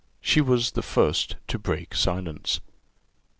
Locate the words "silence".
1.93-2.59